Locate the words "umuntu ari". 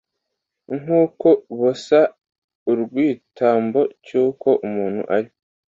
4.67-5.29